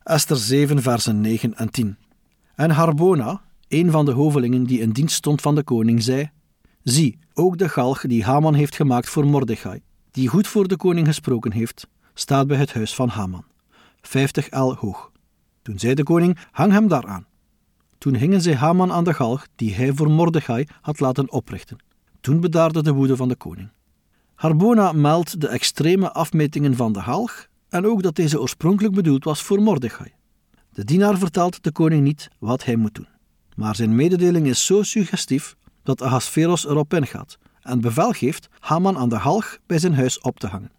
Esther 0.04 0.38
7, 0.38 0.82
versen 0.82 1.22
9 1.22 1.56
en 1.56 1.70
10. 1.70 1.98
En 2.56 2.72
Harbona, 2.72 3.42
een 3.68 3.92
van 3.92 4.06
de 4.06 4.12
hovelingen 4.12 4.64
die 4.64 4.80
in 4.80 4.92
dienst 4.92 5.16
stond 5.16 5.42
van 5.42 5.56
de 5.56 5.64
koning, 5.64 6.04
zei: 6.04 6.30
Zie, 6.84 7.20
ook 7.34 7.58
de 7.58 7.70
galg 7.70 8.02
die 8.02 8.24
Haman 8.24 8.54
heeft 8.54 8.76
gemaakt 8.76 9.10
voor 9.10 9.26
Mordechai, 9.26 9.82
die 10.12 10.28
goed 10.28 10.48
voor 10.48 10.68
de 10.68 10.78
koning 10.78 11.08
gesproken 11.08 11.52
heeft, 11.52 11.88
staat 12.14 12.48
bij 12.48 12.58
het 12.58 12.74
huis 12.74 12.96
van 12.96 13.10
Haman, 13.10 13.46
50 14.02 14.50
el 14.50 14.76
hoog. 14.76 15.12
Toen 15.62 15.80
zei 15.80 15.94
de 15.94 16.04
koning: 16.04 16.38
Hang 16.52 16.72
hem 16.72 16.88
daaraan. 16.88 17.26
Toen 17.98 18.16
hingen 18.16 18.42
zij 18.42 18.56
Haman 18.56 18.92
aan 18.92 19.04
de 19.04 19.14
galg 19.14 19.48
die 19.56 19.74
hij 19.74 19.94
voor 19.94 20.12
Mordechai 20.12 20.68
had 20.82 21.00
laten 21.00 21.32
oprichten. 21.32 21.78
Toen 22.22 22.40
bedaarde 22.40 22.84
de 22.84 22.92
woede 22.92 23.16
van 23.16 23.28
de 23.28 23.36
koning. 23.36 23.70
Harbona 24.36 24.92
meldt 24.92 25.42
de 25.42 25.48
extreme 25.48 26.12
afmetingen 26.12 26.76
van 26.76 26.94
de 26.94 27.02
galg 27.02 27.48
en 27.70 27.86
ook 27.86 28.04
dat 28.04 28.16
deze 28.16 28.42
oorspronkelijk 28.42 28.94
bedoeld 28.94 29.24
was 29.24 29.42
voor 29.42 29.62
Mordechai. 29.62 30.12
De 30.70 30.84
dienaar 30.84 31.18
vertelt 31.18 31.64
de 31.64 31.72
koning 31.72 32.04
niet 32.04 32.30
wat 32.40 32.64
hij 32.66 32.76
moet 32.76 32.96
doen. 32.96 33.08
Maar 33.56 33.76
zijn 33.76 33.96
mededeling 33.96 34.48
is 34.48 34.66
zo 34.66 34.84
suggestief 34.84 35.56
dat 35.84 36.02
Ahasveros 36.02 36.66
erop 36.66 36.94
ingaat 36.94 37.38
en 37.62 37.82
bevel 37.82 38.12
geeft 38.12 38.50
Haman 38.60 38.98
aan 38.98 39.10
de 39.10 39.16
halg 39.16 39.58
bij 39.66 39.80
zijn 39.80 39.96
huis 39.96 40.20
op 40.20 40.40
te 40.40 40.48
hangen. 40.48 40.72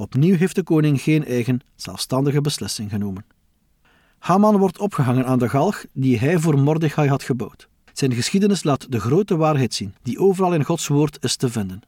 Opnieuw 0.00 0.36
heeft 0.36 0.54
de 0.54 0.62
koning 0.62 1.00
geen 1.00 1.24
eigen, 1.24 1.60
zelfstandige 1.76 2.40
beslissing 2.40 2.90
genomen. 2.90 3.24
Haman 4.18 4.56
wordt 4.56 4.78
opgehangen 4.78 5.26
aan 5.26 5.38
de 5.38 5.48
galg 5.48 5.84
die 5.92 6.18
hij 6.18 6.38
voor 6.38 6.58
Mordechai 6.58 7.08
had 7.08 7.22
gebouwd. 7.22 7.68
Zijn 7.92 8.12
geschiedenis 8.12 8.62
laat 8.62 8.92
de 8.92 9.00
grote 9.00 9.36
waarheid 9.36 9.74
zien, 9.74 9.94
die 10.02 10.18
overal 10.18 10.54
in 10.54 10.64
Gods 10.64 10.86
woord 10.86 11.24
is 11.24 11.36
te 11.36 11.48
vinden. 11.48 11.80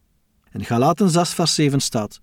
In 0.50 0.64
Galaten 0.64 1.10
6, 1.10 1.34
vers 1.34 1.54
7 1.54 1.80
staat: 1.80 2.20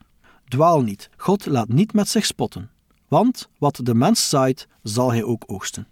Dwaal 0.48 0.82
niet, 0.82 1.10
God 1.18 1.46
laat 1.46 1.70
niet 1.70 1.94
met 1.94 2.08
zich 2.08 2.26
spotten, 2.26 2.70
want 3.08 3.50
wat 3.58 3.80
de 3.84 3.94
mens 3.94 4.30
zaait, 4.30 4.68
zal 4.84 5.12
hij 5.12 5.24
ook 5.24 5.44
oogsten. 5.48 5.88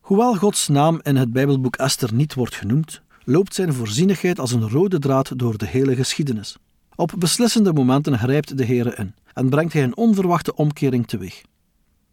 Hoewel 0.00 0.36
Gods 0.36 0.68
naam 0.68 1.00
in 1.02 1.16
het 1.16 1.32
Bijbelboek 1.32 1.76
Esther 1.76 2.14
niet 2.14 2.34
wordt 2.34 2.54
genoemd, 2.54 3.02
loopt 3.24 3.54
zijn 3.54 3.72
voorzienigheid 3.72 4.38
als 4.38 4.52
een 4.52 4.68
rode 4.68 4.98
draad 4.98 5.38
door 5.38 5.58
de 5.58 5.66
hele 5.66 5.94
geschiedenis. 5.94 6.56
Op 6.96 7.12
beslissende 7.18 7.72
momenten 7.72 8.18
grijpt 8.18 8.56
de 8.56 8.64
Heer 8.64 8.98
in 8.98 9.14
en 9.32 9.48
brengt 9.48 9.72
hij 9.72 9.82
een 9.82 9.96
onverwachte 9.96 10.54
omkering 10.54 11.06
teweeg. 11.06 11.42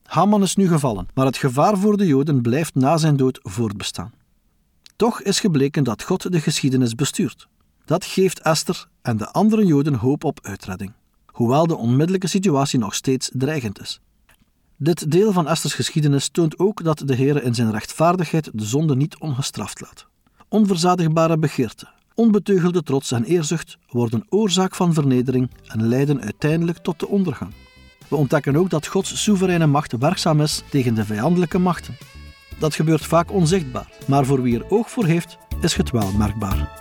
Haman 0.03 0.41
is 0.41 0.55
nu 0.55 0.67
gevallen, 0.67 1.07
maar 1.13 1.25
het 1.25 1.37
gevaar 1.37 1.77
voor 1.77 1.97
de 1.97 2.07
Joden 2.07 2.41
blijft 2.41 2.75
na 2.75 2.97
zijn 2.97 3.17
dood 3.17 3.39
voortbestaan. 3.43 4.13
Toch 4.95 5.21
is 5.21 5.39
gebleken 5.39 5.83
dat 5.83 6.03
God 6.03 6.31
de 6.31 6.41
geschiedenis 6.41 6.95
bestuurt. 6.95 7.47
Dat 7.85 8.05
geeft 8.05 8.39
Esther 8.39 8.87
en 9.01 9.17
de 9.17 9.31
andere 9.31 9.65
Joden 9.65 9.93
hoop 9.93 10.23
op 10.23 10.39
uitredding, 10.41 10.93
hoewel 11.25 11.67
de 11.67 11.75
onmiddellijke 11.75 12.27
situatie 12.27 12.79
nog 12.79 12.95
steeds 12.95 13.29
dreigend 13.33 13.81
is. 13.81 14.01
Dit 14.77 15.11
deel 15.11 15.31
van 15.31 15.47
Esters 15.47 15.73
geschiedenis 15.73 16.29
toont 16.29 16.59
ook 16.59 16.83
dat 16.83 17.03
de 17.05 17.15
Heer 17.15 17.43
in 17.43 17.55
zijn 17.55 17.71
rechtvaardigheid 17.71 18.49
de 18.53 18.65
zonde 18.65 18.95
niet 18.95 19.19
ongestraft 19.19 19.81
laat. 19.81 20.07
Onverzadigbare 20.47 21.37
begeerte, 21.37 21.87
onbeteugelde 22.15 22.83
trots 22.83 23.11
en 23.11 23.23
eerzucht 23.23 23.77
worden 23.89 24.25
oorzaak 24.29 24.75
van 24.75 24.93
vernedering 24.93 25.49
en 25.67 25.87
leiden 25.87 26.21
uiteindelijk 26.21 26.77
tot 26.77 26.99
de 26.99 27.07
ondergang. 27.07 27.51
We 28.07 28.15
ontdekken 28.15 28.55
ook 28.55 28.69
dat 28.69 28.87
Gods 28.87 29.23
soevereine 29.23 29.67
macht 29.67 29.97
werkzaam 29.97 30.41
is 30.41 30.63
tegen 30.69 30.95
de 30.95 31.05
vijandelijke 31.05 31.57
machten. 31.57 31.97
Dat 32.59 32.75
gebeurt 32.75 33.05
vaak 33.05 33.31
onzichtbaar, 33.31 33.91
maar 34.07 34.25
voor 34.25 34.41
wie 34.41 34.59
er 34.59 34.69
oog 34.69 34.91
voor 34.91 35.05
heeft, 35.05 35.37
is 35.61 35.75
het 35.75 35.91
wel 35.91 36.11
merkbaar. 36.11 36.80